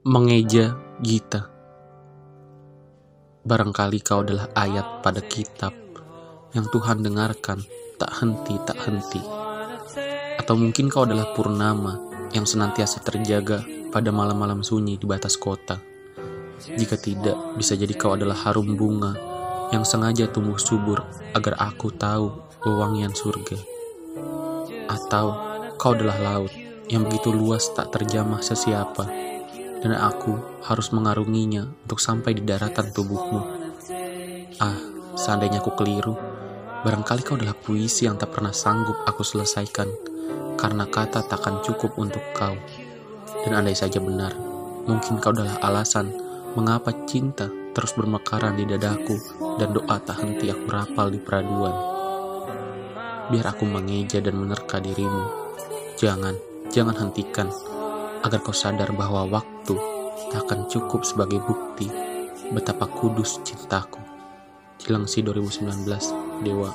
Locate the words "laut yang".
26.16-27.04